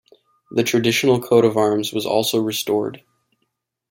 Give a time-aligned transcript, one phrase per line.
[0.49, 3.03] The traditional coat of arms was also restored.